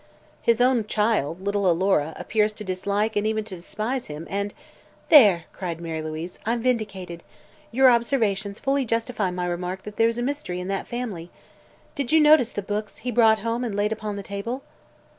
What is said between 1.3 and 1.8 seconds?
little